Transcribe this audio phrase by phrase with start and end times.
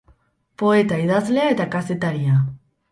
[0.61, 2.45] Poeta, idazlea, eta kazetaria.